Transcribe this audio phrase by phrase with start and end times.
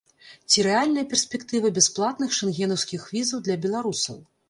[0.53, 4.23] Ці рэальная перспектыва бясплатных шэнгенаўскіх візаў для беларусаў?